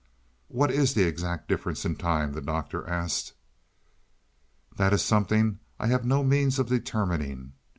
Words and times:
"What 0.47 0.71
is 0.71 0.95
the 0.95 1.03
exact 1.03 1.47
difference 1.47 1.85
in 1.85 1.95
time?" 1.95 2.33
the 2.33 2.41
Doctor 2.41 2.89
asked. 2.89 3.33
"That 4.75 4.93
is 4.93 5.03
something 5.03 5.59
I 5.79 5.85
have 5.89 6.01
had 6.01 6.07
no 6.09 6.23
means 6.23 6.57
of 6.57 6.69
determining. 6.69 7.53